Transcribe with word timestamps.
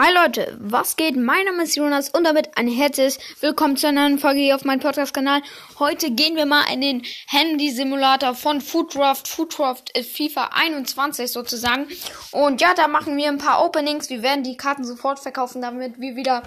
Hi 0.00 0.14
Leute, 0.14 0.56
was 0.60 0.94
geht? 0.94 1.16
Mein 1.16 1.46
Name 1.46 1.64
ist 1.64 1.74
Jonas 1.74 2.10
und 2.10 2.22
damit 2.22 2.56
ein 2.56 2.68
herzliches 2.68 3.18
Willkommen 3.40 3.76
zu 3.76 3.88
einer 3.88 4.02
neuen 4.08 4.20
Folge 4.20 4.38
hier 4.38 4.54
auf 4.54 4.64
meinem 4.64 4.78
Podcast-Kanal. 4.78 5.42
Heute 5.80 6.12
gehen 6.12 6.36
wir 6.36 6.46
mal 6.46 6.72
in 6.72 6.80
den 6.80 7.02
Handy-Simulator 7.26 8.36
von 8.36 8.60
Foodcraft. 8.60 9.26
Foodcraft 9.26 9.86
ist 9.94 10.16
FIFA 10.16 10.50
21 10.52 11.32
sozusagen. 11.32 11.88
Und 12.30 12.60
ja, 12.60 12.74
da 12.74 12.86
machen 12.86 13.16
wir 13.16 13.26
ein 13.26 13.38
paar 13.38 13.64
Openings. 13.64 14.08
Wir 14.08 14.22
werden 14.22 14.44
die 14.44 14.56
Karten 14.56 14.84
sofort 14.84 15.18
verkaufen, 15.18 15.62
damit 15.62 15.98
wir 15.98 16.14
wieder 16.14 16.44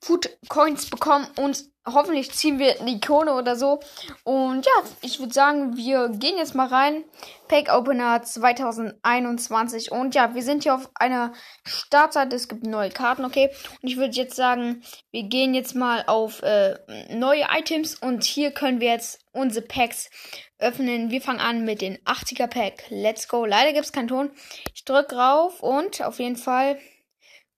Food 0.00 0.30
Coins 0.48 0.88
bekommen 0.88 1.26
und 1.36 1.62
hoffentlich 1.86 2.32
ziehen 2.32 2.58
wir 2.58 2.80
eine 2.80 2.92
Ikone 2.92 3.34
oder 3.34 3.56
so. 3.56 3.80
Und 4.22 4.64
ja, 4.64 4.72
ich 5.02 5.18
würde 5.18 5.32
sagen, 5.32 5.76
wir 5.76 6.08
gehen 6.08 6.38
jetzt 6.38 6.54
mal 6.54 6.66
rein. 6.66 7.04
Pack 7.48 7.72
Opener 7.72 8.22
2021. 8.22 9.92
Und 9.92 10.14
ja, 10.14 10.34
wir 10.34 10.42
sind 10.42 10.62
hier 10.62 10.74
auf 10.74 10.90
einer 10.94 11.32
Startseite. 11.64 12.36
Es 12.36 12.48
gibt 12.48 12.64
neue 12.66 12.90
Karten, 12.90 13.24
okay. 13.24 13.50
Und 13.82 13.88
ich 13.88 13.96
würde 13.96 14.14
jetzt 14.14 14.36
sagen, 14.36 14.82
wir 15.10 15.24
gehen 15.24 15.54
jetzt 15.54 15.74
mal 15.74 16.04
auf 16.06 16.42
äh, 16.42 16.76
neue 17.14 17.46
Items. 17.50 17.96
Und 17.96 18.24
hier 18.24 18.50
können 18.50 18.80
wir 18.80 18.88
jetzt 18.88 19.24
unsere 19.32 19.66
Packs 19.66 20.10
öffnen. 20.58 21.10
Wir 21.10 21.20
fangen 21.20 21.40
an 21.40 21.64
mit 21.64 21.82
den 21.82 21.98
80er 22.04 22.46
Pack. 22.46 22.84
Let's 22.88 23.28
go. 23.28 23.44
Leider 23.44 23.72
gibt 23.72 23.84
es 23.84 23.92
keinen 23.92 24.08
Ton. 24.08 24.30
Ich 24.74 24.84
drücke 24.84 25.14
drauf 25.14 25.62
und 25.62 26.02
auf 26.02 26.18
jeden 26.18 26.36
Fall 26.36 26.78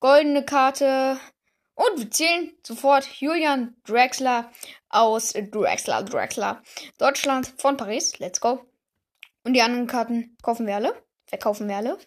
goldene 0.01 0.45
Karte. 0.45 1.19
Und 1.77 1.99
wir 1.99 2.11
zählen 2.11 2.53
sofort 2.63 3.07
Julian 3.21 3.77
Drexler 3.85 4.51
aus 4.89 5.35
Drexler, 5.35 6.03
Drexler, 6.03 6.63
Deutschland 6.99 7.53
von 7.59 7.77
Paris. 7.77 8.19
Let's 8.19 8.41
go. 8.41 8.65
Und 9.45 9.53
die 9.53 9.61
anderen 9.61 9.87
Karten 9.87 10.37
kaufen 10.43 10.67
wir 10.67 10.77
alle. 10.77 11.01
Verkaufen 11.27 11.69
wir 11.69 11.77
alle. 11.77 11.99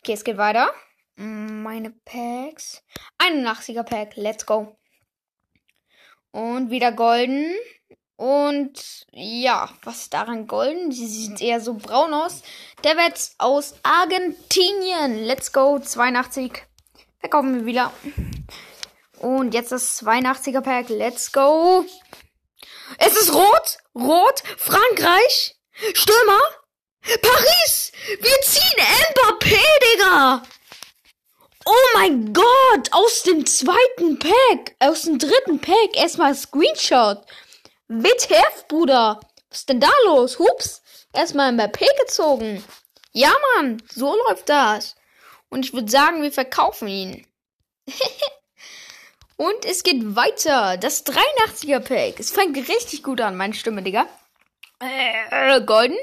Okay, 0.00 0.12
es 0.12 0.22
geht 0.22 0.36
weiter. 0.36 0.70
Meine 1.16 1.90
Packs. 2.04 2.84
81er 3.18 3.84
Pack. 3.84 4.16
Let's 4.16 4.44
go. 4.44 4.76
Und 6.30 6.70
wieder 6.70 6.92
golden. 6.92 7.54
Und 8.16 9.06
ja, 9.12 9.70
was 9.82 10.02
ist 10.02 10.14
daran 10.14 10.46
golden? 10.46 10.92
Sie 10.92 11.06
sieht 11.06 11.40
eher 11.40 11.62
so 11.62 11.72
braun 11.72 12.12
aus. 12.12 12.42
Der 12.84 12.98
wird 12.98 13.30
aus 13.38 13.76
Argentinien. 13.82 15.24
Let's 15.24 15.52
go. 15.52 15.78
82. 15.78 16.52
Verkaufen 17.18 17.54
wir 17.54 17.64
wieder. 17.64 17.92
Und 19.20 19.52
jetzt 19.52 19.70
das 19.70 20.02
82er 20.02 20.62
Pack. 20.62 20.88
Let's 20.88 21.30
go. 21.30 21.84
Es 22.98 23.14
ist 23.16 23.34
rot. 23.34 23.78
Rot. 23.94 24.42
Frankreich. 24.56 25.56
Stürmer. 25.92 26.40
Paris. 27.02 27.92
Wir 28.18 28.40
ziehen 28.42 28.86
Mbappé, 29.10 29.60
Digga. 29.84 30.42
Oh 31.66 31.86
mein 31.94 32.32
Gott. 32.32 32.92
Aus 32.92 33.22
dem 33.22 33.44
zweiten 33.44 34.18
Pack. 34.18 34.74
Aus 34.78 35.02
dem 35.02 35.18
dritten 35.18 35.60
Pack. 35.60 35.96
Erstmal 35.96 36.34
Screenshot. 36.34 37.22
WTF, 37.88 38.68
Bruder. 38.68 39.20
Was 39.50 39.58
ist 39.60 39.68
denn 39.68 39.80
da 39.80 39.90
los? 40.06 40.38
Hups. 40.38 40.80
Erstmal 41.12 41.52
Mbappé 41.52 41.86
gezogen. 42.00 42.64
Ja, 43.12 43.32
Mann. 43.56 43.82
So 43.94 44.16
läuft 44.28 44.48
das. 44.48 44.96
Und 45.50 45.66
ich 45.66 45.74
würde 45.74 45.90
sagen, 45.90 46.22
wir 46.22 46.32
verkaufen 46.32 46.88
ihn. 46.88 47.26
Und 49.40 49.64
es 49.64 49.84
geht 49.84 50.16
weiter. 50.16 50.76
Das 50.76 51.06
83er 51.06 51.80
Pack. 51.80 52.20
Es 52.20 52.30
fängt 52.30 52.58
richtig 52.58 53.02
gut 53.02 53.22
an, 53.22 53.38
meine 53.38 53.54
Stimme, 53.54 53.82
Digga. 53.82 54.06
Äh, 54.80 55.62
Golden. 55.62 55.96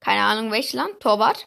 Keine 0.00 0.22
Ahnung, 0.22 0.50
welches 0.50 0.72
Land. 0.72 0.98
Torwart. 0.98 1.46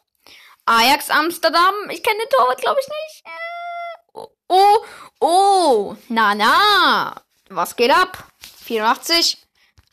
Ajax 0.66 1.10
Amsterdam. 1.10 1.74
Ich 1.90 2.02
kenne 2.04 2.20
den 2.20 2.30
Torwart, 2.30 2.62
glaube 2.62 2.80
ich, 2.80 2.88
nicht. 2.88 3.26
Äh, 3.26 4.28
oh, 4.48 4.86
oh. 5.20 5.98
Na, 6.08 6.36
na. 6.36 7.22
Was 7.50 7.76
geht 7.76 7.92
ab? 7.92 8.18
84. 8.64 9.38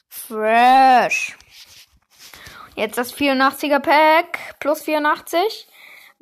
Fresh. 0.09 1.37
Jetzt 2.77 2.99
das 2.99 3.13
84er 3.13 3.81
Pack. 3.81 4.39
Plus 4.61 4.83
84. 4.83 5.67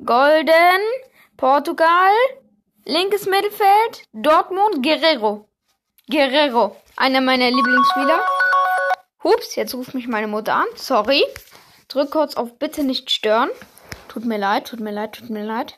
Golden. 0.03 0.81
Portugal. 1.37 2.09
Linkes 2.85 3.27
Mittelfeld, 3.27 4.05
Dortmund, 4.11 4.81
Guerrero. 4.81 5.47
Guerrero, 6.09 6.75
einer 6.97 7.21
meiner 7.21 7.51
Lieblingsspieler. 7.51 8.25
Hups, 9.23 9.55
jetzt 9.55 9.75
ruft 9.75 9.93
mich 9.93 10.07
meine 10.07 10.27
Mutter 10.27 10.55
an. 10.55 10.65
Sorry. 10.75 11.23
Drück 11.89 12.09
kurz 12.09 12.35
auf 12.35 12.57
Bitte 12.57 12.83
nicht 12.83 13.11
stören. 13.11 13.51
Tut 14.07 14.25
mir 14.25 14.39
leid, 14.39 14.67
tut 14.67 14.79
mir 14.79 14.91
leid, 14.91 15.13
tut 15.13 15.29
mir 15.29 15.43
leid. 15.43 15.77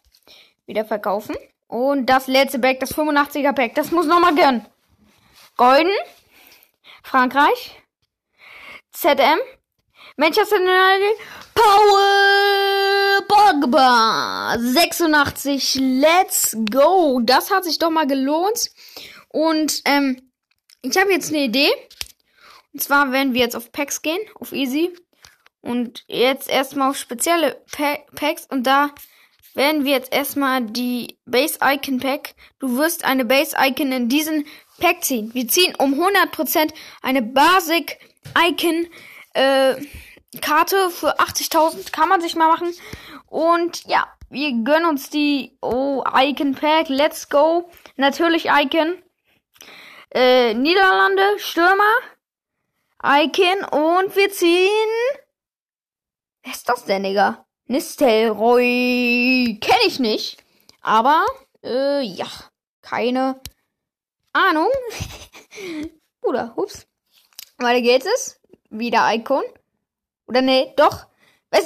Wieder 0.66 0.86
verkaufen. 0.86 1.36
Und 1.68 2.06
das 2.06 2.28
letzte 2.28 2.60
Pack, 2.60 2.80
das 2.80 2.96
85er 2.96 3.52
Pack, 3.52 3.76
das 3.76 3.92
muss 3.92 4.06
nochmal 4.06 4.34
gönnen. 4.34 4.66
Golden. 5.58 5.92
Frankreich. 7.04 7.82
ZM. 8.94 9.40
Manchester 10.16 10.56
United. 10.56 11.18
Paul 11.54 12.33
Pogba. 13.74 14.56
86. 14.60 15.76
Let's 15.80 16.56
go. 16.72 17.20
Das 17.24 17.50
hat 17.50 17.64
sich 17.64 17.80
doch 17.80 17.90
mal 17.90 18.06
gelohnt. 18.06 18.70
Und 19.30 19.82
ähm, 19.86 20.32
ich 20.84 20.96
habe 20.98 21.12
jetzt 21.12 21.30
eine 21.30 21.46
Idee. 21.46 21.70
Und 22.72 22.82
zwar 22.82 23.12
werden 23.12 23.34
wir 23.34 23.42
jetzt 23.42 23.56
auf 23.56 23.72
Packs 23.72 24.04
gehen, 24.04 24.20
auf 24.40 24.52
Easy. 24.52 24.94
Und 25.62 26.04
jetzt 26.08 26.50
erstmal 26.50 26.92
auf 26.92 26.98
spezielle 26.98 27.64
pa 27.72 27.98
Packs. 28.16 28.46
Und 28.48 28.68
da 28.68 28.92
werden 29.56 29.86
wir 29.86 29.94
jetzt 29.94 30.14
erstmal 30.14 30.62
die 30.62 31.18
Base 31.26 31.58
Icon 31.64 32.00
Pack. 32.00 32.36
Du 32.60 32.78
wirst 32.78 33.04
eine 33.06 33.26
Base 33.26 33.56
Icon 33.60 33.92
in 33.92 34.08
diesen 34.08 34.46
Pack 34.80 35.04
ziehen. 35.04 35.34
Wir 35.34 35.48
ziehen 35.48 35.74
um 35.80 35.96
100% 35.96 36.74
eine 37.02 37.24
Basic 37.24 37.98
Icon 38.38 38.88
äh, 39.34 39.76
Karte 40.40 40.90
für 40.90 41.20
80.000 41.20 41.92
kann 41.92 42.10
man 42.10 42.22
sich 42.22 42.36
mal 42.36 42.48
machen. 42.48 42.74
Und 43.28 43.86
ja, 43.86 44.08
wir 44.30 44.52
gönnen 44.64 44.86
uns 44.90 45.10
die 45.10 45.58
oh, 45.62 46.04
Icon 46.16 46.56
Pack. 46.56 46.90
Let's 46.90 47.30
go. 47.30 47.70
Natürlich 47.98 48.48
Icon. 48.48 49.02
Äh, 50.12 50.54
Niederlande, 50.54 51.38
Stürmer. 51.38 51.96
Icon. 53.04 53.64
Und 53.72 54.16
wir 54.16 54.32
ziehen. 54.32 54.70
Wer 56.44 56.54
ist 56.54 56.68
das 56.68 56.86
denn, 56.86 57.04
Digga? 57.04 57.46
Nistelrooy. 57.66 59.60
Kenne 59.62 59.82
ich 59.86 60.00
nicht. 60.00 60.44
Aber, 60.82 61.26
äh, 61.64 62.02
ja. 62.02 62.28
Keine 62.82 63.40
Ahnung. 64.34 64.70
Bruder, 66.22 66.54
hups. 66.56 66.86
Weiter 67.58 67.82
geht 67.82 68.06
es. 68.06 68.42
Wieder 68.70 69.14
Icon. 69.14 69.44
Oder 70.34 70.42
nee, 70.42 70.74
doch. 70.78 71.06
Was, 71.52 71.64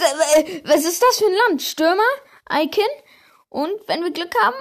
was 0.66 0.84
ist 0.84 1.02
das 1.02 1.20
für 1.20 1.26
ein 1.26 1.38
Land? 1.48 1.62
Stürmer, 1.62 2.04
Icon. 2.52 2.84
Und 3.48 3.72
wenn 3.88 4.04
wir 4.04 4.12
Glück 4.12 4.36
haben. 4.44 4.58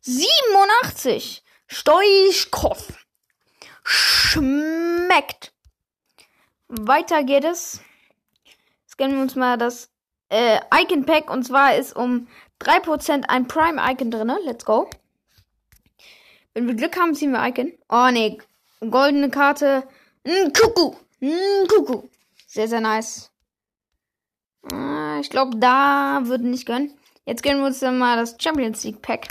87. 0.00 1.44
Stoichkov. 1.66 3.04
Schmeckt. 3.84 5.52
Weiter 6.68 7.24
geht 7.24 7.44
es. 7.44 7.82
Scannen 8.88 9.16
wir 9.16 9.22
uns 9.22 9.34
mal 9.34 9.58
das 9.58 9.90
äh, 10.30 10.60
Icon 10.74 11.04
Pack. 11.04 11.28
Und 11.28 11.44
zwar 11.44 11.76
ist 11.76 11.94
um 11.94 12.26
3% 12.62 13.26
ein 13.28 13.48
Prime 13.48 13.82
Icon 13.92 14.10
drin. 14.10 14.32
Let's 14.46 14.64
go. 14.64 14.88
Wenn 16.54 16.68
wir 16.68 16.74
Glück 16.74 16.98
haben, 16.98 17.14
ziehen 17.14 17.32
wir 17.32 17.46
Icon. 17.46 17.74
Oh 17.90 18.08
nee. 18.10 18.38
Goldene 18.80 19.28
Karte. 19.28 19.86
Ein 20.24 20.54
Kuckuck. 20.54 21.05
Hm, 21.20 21.66
Kuckuck. 21.68 22.08
Sehr, 22.46 22.68
sehr 22.68 22.80
nice. 22.80 23.30
Ah, 24.72 25.18
ich 25.20 25.30
glaube, 25.30 25.56
da 25.58 26.20
würden 26.24 26.50
nicht 26.50 26.66
gönnen. 26.66 26.98
Jetzt 27.24 27.42
gönnen 27.42 27.60
wir 27.60 27.66
uns 27.66 27.80
dann 27.80 27.98
mal 27.98 28.16
das 28.16 28.36
Champions 28.38 28.84
League 28.84 29.02
Pack. 29.02 29.28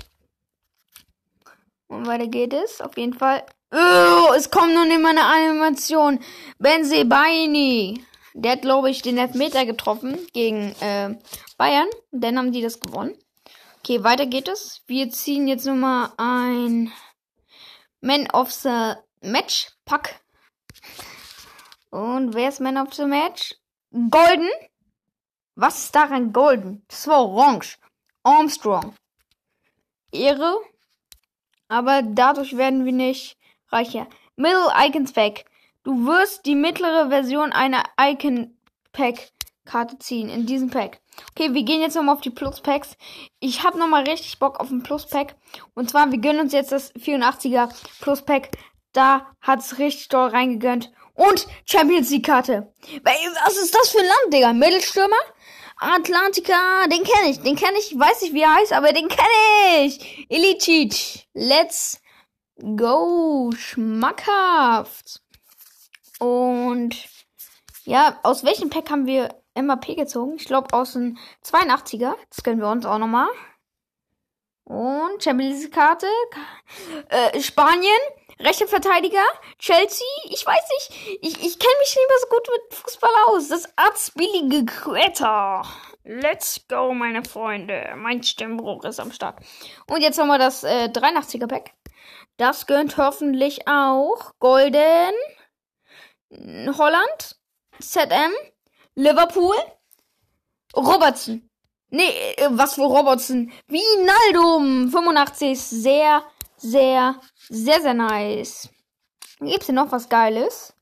Und 1.88 2.08
weiter 2.08 2.28
geht 2.28 2.54
es. 2.54 2.82
Auf 2.82 2.98
jeden 2.98 3.14
Fall. 3.14 3.46
Oh, 3.72 4.34
es 4.36 4.52
kommt 4.52 4.74
noch 4.74 4.86
nicht 4.86 5.02
mal 5.02 5.10
eine 5.10 5.24
Animation. 5.24 6.20
Benzebaini. 6.60 8.04
Der 8.34 8.54
hat, 8.54 8.62
glaube 8.62 8.90
ich, 8.90 9.02
den 9.02 9.18
Elfmeter 9.18 9.66
getroffen 9.66 10.18
gegen 10.34 10.76
äh, 10.82 11.16
Bayern. 11.58 11.88
Und 12.12 12.22
dann 12.22 12.38
haben 12.38 12.52
die 12.52 12.62
das 12.62 12.80
gewonnen. 12.80 13.18
Okay, 13.80 14.04
weiter 14.04 14.26
geht 14.26 14.48
es. 14.48 14.82
Wir 14.88 15.10
ziehen 15.10 15.48
jetzt 15.48 15.66
nochmal 15.66 16.12
ein 16.18 16.92
Man 18.02 18.30
of 18.32 18.52
the 18.52 18.94
Match 19.22 19.70
Pack. 19.86 20.20
Und 21.96 22.34
wer 22.34 22.50
ist 22.50 22.60
Man 22.60 22.78
of 22.78 22.94
the 22.94 23.06
Match? 23.06 23.56
Golden. 23.94 24.50
Was 25.56 25.86
ist 25.86 25.96
daran 25.96 26.34
golden? 26.34 26.84
Das 26.90 27.08
war 27.08 27.26
orange. 27.26 27.78
Armstrong. 28.22 28.94
Ehre. 30.12 30.58
Aber 31.70 32.02
dadurch 32.02 32.58
werden 32.58 32.84
wir 32.84 32.92
nicht 32.92 33.38
reicher. 33.70 34.08
Middle 34.36 34.74
Icons 34.78 35.14
Pack. 35.14 35.46
Du 35.84 36.06
wirst 36.06 36.46
die 36.46 36.56
mittlere 36.56 37.08
Version 37.08 37.54
einer 37.54 37.84
Icon 37.98 38.58
Pack 38.92 39.32
Karte 39.64 39.98
ziehen 39.98 40.28
in 40.28 40.46
diesem 40.46 40.70
Pack. 40.70 41.00
Okay, 41.32 41.54
wir 41.54 41.64
gehen 41.64 41.80
jetzt 41.80 41.96
nochmal 41.96 42.16
auf 42.16 42.22
die 42.22 42.30
Plus-Packs. 42.30 42.98
Ich 43.40 43.64
habe 43.64 43.80
nochmal 43.80 44.04
richtig 44.04 44.38
Bock 44.38 44.60
auf 44.60 44.70
ein 44.70 44.84
Plus-Pack. 44.84 45.38
Und 45.76 45.92
zwar, 45.92 46.12
wir 46.12 46.20
gönnen 46.20 46.42
uns 46.42 46.52
jetzt 46.52 46.74
das 46.74 46.94
84er 46.96 47.74
Plus-Pack. 48.02 48.50
Da 48.92 49.28
hat 49.40 49.60
es 49.60 49.78
richtig 49.78 50.10
doll 50.10 50.28
reingegönnt. 50.28 50.92
Und 51.16 51.48
Champions 51.66 52.10
League-Karte. 52.12 52.74
Was 53.04 53.58
ist 53.58 53.74
das 53.74 53.90
für 53.90 54.00
ein 54.00 54.06
Land, 54.06 54.34
Digga? 54.34 54.54
Mittelstürmer? 54.54 55.16
Atlantica, 55.78 56.88
den 56.88 57.04
kenne 57.04 57.32
ich, 57.32 57.42
den 57.42 57.58
kenne 57.58 57.78
ich, 57.78 57.98
weiß 57.98 58.22
nicht 58.22 58.34
wie 58.34 58.44
er 58.44 58.56
heißt, 58.56 58.72
aber 58.72 58.94
den 58.94 59.10
kenne 59.10 59.86
ich. 59.86 60.26
Ilicic, 60.30 61.28
let's 61.34 62.02
go, 62.58 63.52
schmackhaft. 63.58 65.22
Und 66.20 66.96
ja, 67.84 68.20
aus 68.24 68.44
welchem 68.46 68.70
Pack 68.70 68.90
haben 68.90 69.06
wir 69.06 69.36
MAP 69.54 69.96
gezogen? 69.96 70.36
Ich 70.38 70.46
glaube 70.46 70.74
aus 70.74 70.94
dem 70.94 71.18
82er. 71.44 72.16
Das 72.30 72.44
gönnen 72.44 72.62
wir 72.62 72.70
uns 72.70 72.86
auch 72.86 72.98
nochmal. 72.98 73.28
Und 74.64 75.24
Champions 75.24 75.62
League 75.62 75.74
Karte. 75.74 76.08
Äh, 77.10 77.40
Spanien. 77.42 78.00
Rechter 78.40 78.68
Verteidiger. 78.68 79.24
Chelsea. 79.60 80.06
Ich 80.26 80.46
weiß 80.46 80.64
nicht. 80.78 81.20
Ich, 81.22 81.46
ich 81.46 81.60
kenne 81.60 81.74
mich 81.80 81.96
nicht 81.96 82.08
mehr 82.08 82.20
so 82.22 82.28
gut 82.28 82.48
mit 82.52 82.74
Fußball 82.80 83.12
aus. 83.28 83.48
Das 83.48 83.70
arztbillige 83.78 84.66
Quetta. 84.66 85.64
Let's 86.04 86.62
go, 86.68 86.94
meine 86.94 87.24
Freunde. 87.24 87.94
Mein 87.96 88.22
Stimmbruch 88.22 88.84
ist 88.84 89.00
am 89.00 89.12
Start. 89.12 89.40
Und 89.88 90.02
jetzt 90.02 90.20
haben 90.20 90.28
wir 90.28 90.38
das 90.38 90.64
äh, 90.64 90.90
83er 90.92 91.48
Pack. 91.48 91.72
Das 92.38 92.68
gönnt 92.68 92.98
hoffentlich 92.98 93.68
auch 93.68 94.34
Golden. 94.40 95.14
Holland. 96.30 97.40
ZM. 97.80 98.32
Liverpool. 98.96 99.56
Robertson. 100.76 101.50
Nee, 101.90 102.34
äh, 102.38 102.48
was 102.52 102.76
für 102.76 102.82
Robertson? 102.84 103.52
Naldum 103.68 104.90
85. 104.90 105.60
Sehr, 105.60 106.24
sehr, 106.58 107.20
sehr, 107.50 107.82
sehr 107.82 107.94
nice. 107.94 108.70
Gibt's 109.40 109.66
hier 109.66 109.76
noch 109.76 109.92
was 109.92 110.10
Geiles? 110.10 110.74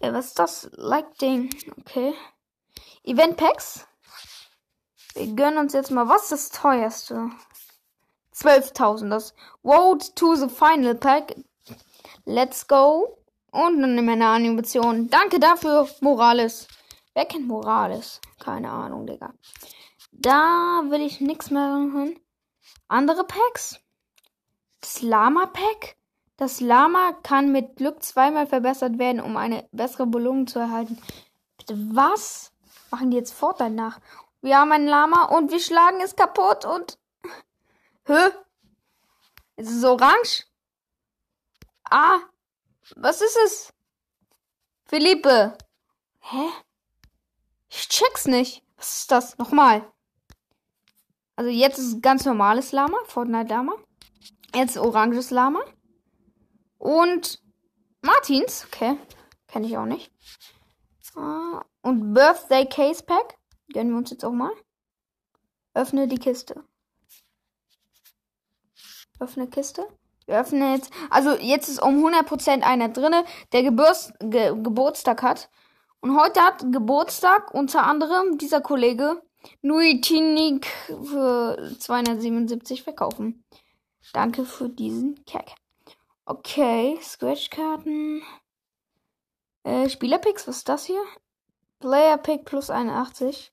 Äh, 0.00 0.12
was 0.12 0.26
ist 0.26 0.38
das? 0.38 0.70
Like-Ding. 0.72 1.50
Okay. 1.80 2.14
Event 3.04 3.36
Packs. 3.36 3.86
Wir 5.14 5.28
gönnen 5.34 5.58
uns 5.58 5.72
jetzt 5.72 5.90
mal. 5.90 6.08
Was 6.08 6.24
ist 6.24 6.32
das 6.32 6.50
teuerste? 6.50 7.30
12.000. 8.34 9.08
Das 9.08 9.34
Road 9.64 10.14
to 10.16 10.34
the 10.34 10.48
Final 10.48 10.94
Pack. 10.94 11.34
Let's 12.24 12.66
go. 12.66 13.18
Und 13.50 13.80
dann 13.80 13.94
nehmen 13.94 14.06
wir 14.06 14.12
eine 14.14 14.28
Animation. 14.28 15.08
Danke 15.08 15.38
dafür, 15.40 15.88
Morales. 16.00 16.68
Wer 17.14 17.24
kennt 17.24 17.46
Morales? 17.46 18.20
Keine 18.38 18.70
Ahnung, 18.70 19.06
Digga. 19.06 19.32
Da 20.12 20.82
will 20.88 21.00
ich 21.00 21.20
nichts 21.20 21.50
mehr 21.50 21.62
hören. 21.62 22.18
Andere 22.88 23.24
Packs? 23.24 23.80
Lama-Pack? 25.02 25.96
Das 26.36 26.60
Lama 26.60 27.12
kann 27.22 27.50
mit 27.50 27.76
Glück 27.76 28.02
zweimal 28.02 28.46
verbessert 28.46 28.98
werden, 28.98 29.20
um 29.20 29.36
eine 29.36 29.66
bessere 29.72 30.06
Belohnung 30.06 30.46
zu 30.46 30.58
erhalten. 30.58 31.00
Bitte 31.56 31.74
was? 31.94 32.52
Machen 32.90 33.10
die 33.10 33.16
jetzt 33.16 33.32
Fortnite 33.32 33.72
nach? 33.72 34.00
Wir 34.42 34.58
haben 34.58 34.72
ein 34.72 34.86
Lama 34.86 35.24
und 35.24 35.50
wir 35.50 35.60
schlagen 35.60 36.00
es 36.00 36.14
kaputt 36.14 36.64
und... 36.64 36.98
Hä? 38.06 38.30
Ist 39.56 39.70
es 39.70 39.84
orange? 39.84 40.44
Ah, 41.84 42.18
was 42.96 43.22
ist 43.22 43.38
es? 43.44 43.72
Philippe. 44.84 45.56
Hä? 46.20 46.48
Ich 47.68 47.88
check's 47.88 48.26
nicht. 48.26 48.62
Was 48.76 48.98
ist 49.00 49.10
das? 49.10 49.38
Nochmal. 49.38 49.90
Also 51.34 51.50
jetzt 51.50 51.78
ist 51.78 52.02
ganz 52.02 52.24
normales 52.24 52.72
Lama, 52.72 52.98
Fortnite 53.06 53.48
Lama. 53.48 53.72
Jetzt 54.56 54.78
oranges 54.78 55.30
Lama. 55.30 55.60
Und 56.78 57.42
Martins, 58.00 58.66
okay. 58.66 58.96
Kenne 59.48 59.66
ich 59.66 59.76
auch 59.76 59.84
nicht. 59.84 60.10
Ah, 61.14 61.62
und 61.82 62.14
Birthday 62.14 62.64
Case 62.66 63.04
Pack. 63.04 63.36
Gönnen 63.74 63.90
wir 63.90 63.98
uns 63.98 64.10
jetzt 64.10 64.24
auch 64.24 64.32
mal. 64.32 64.52
Öffne 65.74 66.08
die 66.08 66.16
Kiste. 66.16 66.64
Öffne 69.20 69.46
Kiste. 69.46 69.86
Wir 70.24 70.40
öffnen 70.40 70.72
jetzt. 70.72 70.90
Also 71.10 71.32
jetzt 71.32 71.68
ist 71.68 71.82
um 71.82 72.02
100% 72.02 72.62
einer 72.62 72.88
drinne, 72.88 73.26
der 73.52 73.62
Geburs 73.62 74.14
Ge 74.20 74.54
Geburtstag 74.62 75.22
hat. 75.22 75.50
Und 76.00 76.18
heute 76.18 76.40
hat 76.40 76.64
Geburtstag 76.72 77.52
unter 77.52 77.82
anderem 77.82 78.38
dieser 78.38 78.62
Kollege 78.62 79.22
Nuitinik 79.60 80.66
für 80.86 81.74
277 81.78 82.82
verkaufen. 82.82 83.44
Danke 84.12 84.44
für 84.44 84.68
diesen 84.68 85.24
Kack. 85.24 85.54
Okay, 86.24 86.98
Scratch-Karten. 87.02 88.22
Äh, 89.62 89.88
Spielerpicks, 89.88 90.46
was 90.48 90.58
ist 90.58 90.68
das 90.68 90.84
hier? 90.84 91.02
Player 91.80 92.18
Pick 92.18 92.44
plus 92.44 92.70
81. 92.70 93.52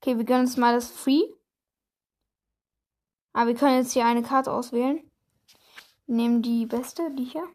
Okay, 0.00 0.16
wir 0.18 0.24
gönnen 0.24 0.42
uns 0.42 0.56
mal 0.56 0.74
das 0.74 0.90
Free. 0.90 1.22
Aber 3.32 3.48
wir 3.48 3.54
können 3.56 3.78
jetzt 3.78 3.92
hier 3.92 4.06
eine 4.06 4.22
Karte 4.22 4.52
auswählen. 4.52 5.00
Nehmen 6.06 6.42
die 6.42 6.66
beste, 6.66 7.10
die 7.12 7.24
hier. 7.24 7.48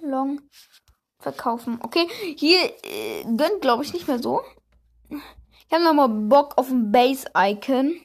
Long. 0.00 0.40
Verkaufen. 1.18 1.78
Okay, 1.82 2.08
hier 2.36 2.72
äh, 2.84 3.24
gönnt, 3.24 3.60
glaube 3.60 3.82
ich, 3.82 3.92
nicht 3.92 4.06
mehr 4.06 4.18
so. 4.18 4.42
Ich 5.08 5.72
habe 5.72 5.82
nochmal 5.82 6.08
Bock 6.08 6.56
auf 6.56 6.70
ein 6.70 6.92
Base-Icon. 6.92 8.00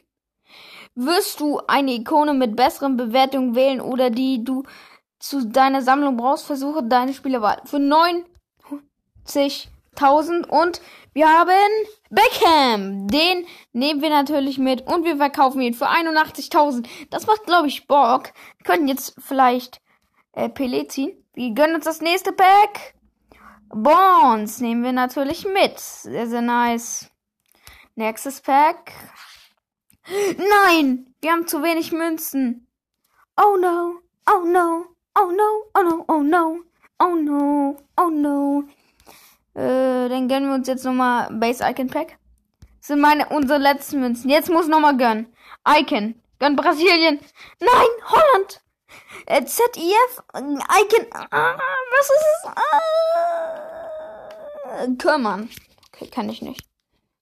Wirst 0.95 1.39
du 1.39 1.59
eine 1.67 1.93
Ikone 1.93 2.33
mit 2.33 2.55
besseren 2.55 2.97
Bewertungen 2.97 3.55
wählen 3.55 3.81
oder 3.81 4.09
die 4.09 4.43
du 4.43 4.63
zu 5.19 5.47
deiner 5.47 5.81
Sammlung 5.81 6.17
brauchst, 6.17 6.45
versuche 6.45 6.83
deine 6.83 7.13
Spielerwahl. 7.13 7.61
Für 7.65 7.77
90.000 7.77 10.47
und 10.47 10.81
wir 11.13 11.29
haben 11.29 11.51
Beckham. 12.09 13.07
Den 13.07 13.45
nehmen 13.71 14.01
wir 14.01 14.09
natürlich 14.09 14.57
mit 14.57 14.88
und 14.88 15.05
wir 15.05 15.17
verkaufen 15.17 15.61
ihn 15.61 15.73
für 15.73 15.88
81.000. 15.88 16.85
Das 17.09 17.27
macht, 17.27 17.45
glaube 17.45 17.67
ich, 17.67 17.88
Bock. 17.88 18.33
Wir 18.57 18.65
könnten 18.65 18.88
jetzt 18.88 19.15
vielleicht 19.19 19.81
äh, 20.33 20.47
Pelé 20.47 20.89
ziehen. 20.89 21.15
Wir 21.33 21.53
gönnen 21.53 21.75
uns 21.75 21.85
das 21.85 22.01
nächste 22.01 22.33
Pack. 22.33 22.95
Bonds 23.69 24.59
nehmen 24.59 24.83
wir 24.83 24.91
natürlich 24.91 25.45
mit. 25.45 25.79
Sehr, 25.79 26.27
sehr 26.27 26.41
nice. 26.41 27.09
Nächstes 27.95 28.41
Pack. 28.41 28.91
Nein! 30.07 31.13
Wir 31.21 31.31
haben 31.31 31.48
zu 31.48 31.62
wenig 31.62 31.92
Münzen. 31.92 32.68
Oh 33.38 33.55
no. 33.58 34.00
Oh 34.27 34.43
no. 34.46 34.86
Oh 35.15 35.31
no. 35.31 35.65
Oh 35.74 35.81
no. 35.81 36.05
Oh 36.08 36.22
no. 36.22 36.60
Oh 37.00 37.15
no. 37.15 37.77
Oh 37.98 38.10
no. 38.10 38.63
Äh, 39.53 40.10
dann 40.10 40.27
gönnen 40.27 40.50
wir 40.50 40.55
uns 40.55 40.67
jetzt 40.67 40.84
nochmal 40.86 41.29
Base 41.31 41.63
Icon 41.63 41.88
Pack. 41.88 42.17
Das 42.79 42.88
sind 42.88 43.01
meine, 43.01 43.29
unsere 43.29 43.60
letzten 43.60 44.00
Münzen. 44.00 44.29
Jetzt 44.29 44.50
muss 44.50 44.67
nochmal 44.67 44.98
gönnen. 44.98 45.31
Icon. 45.67 46.20
Gönn 46.39 46.55
Brasilien. 46.55 47.20
Nein, 47.60 47.89
Holland. 48.08 48.62
Äh, 49.27 49.46
ZIF. 49.46 50.24
Icon. 50.34 51.05
Ah, 51.29 51.55
was 51.91 52.10
ist 52.10 52.25
es? 52.25 52.46
Ah. 52.46 52.81
Kümmern. 54.98 55.50
Okay, 55.93 56.08
kann 56.08 56.29
ich 56.29 56.41
nicht. 56.41 56.65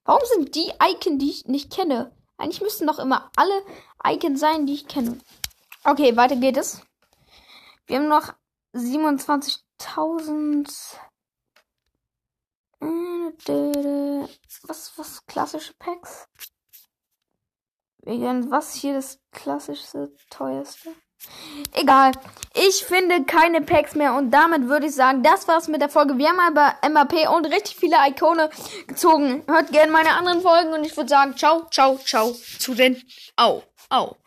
Warum 0.05 0.21
sind 0.25 0.55
die 0.55 0.71
Icon, 0.81 1.19
die 1.19 1.29
ich 1.29 1.47
nicht 1.47 1.73
kenne? 1.73 2.13
Eigentlich 2.39 2.61
müssten 2.61 2.87
doch 2.87 2.97
immer 2.99 3.29
alle 3.35 3.65
Icon 4.05 4.37
sein, 4.37 4.65
die 4.65 4.73
ich 4.73 4.87
kenne. 4.87 5.19
Okay, 5.83 6.15
weiter 6.15 6.37
geht 6.37 6.55
es. 6.55 6.81
Wir 7.85 7.97
haben 7.97 8.07
noch 8.07 8.33
27.000. 8.73 10.97
Was, 14.63 14.97
was, 14.97 15.25
klassische 15.25 15.73
Packs? 15.73 16.29
Was 18.03 18.73
hier 18.73 18.93
das 18.93 19.19
klassischste, 19.31 20.15
teuerste? 20.29 20.95
Egal. 21.73 22.11
Ich 22.55 22.83
finde 22.83 23.23
keine 23.25 23.61
Packs 23.61 23.95
mehr 23.95 24.15
und 24.15 24.31
damit 24.31 24.67
würde 24.67 24.87
ich 24.87 24.95
sagen, 24.95 25.21
das 25.21 25.47
war's 25.47 25.67
mit 25.67 25.81
der 25.81 25.89
Folge. 25.89 26.17
Wir 26.17 26.29
haben 26.29 26.39
aber 26.39 26.75
MAP 26.89 27.29
und 27.31 27.45
richtig 27.45 27.75
viele 27.75 27.95
Ikone 28.07 28.49
gezogen. 28.87 29.43
Hört 29.47 29.71
gerne 29.71 29.91
meine 29.91 30.11
anderen 30.11 30.41
Folgen 30.41 30.73
und 30.73 30.83
ich 30.83 30.97
würde 30.97 31.09
sagen, 31.09 31.37
ciao, 31.37 31.67
ciao, 31.69 31.97
ciao 31.97 32.35
zu 32.59 32.73
den 32.73 33.01
Au, 33.35 33.63
au. 33.89 34.17